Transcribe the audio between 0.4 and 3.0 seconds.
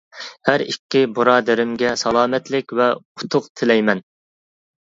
ھەر ئىككى بۇرادىرىمگە سالامەتلىك ۋە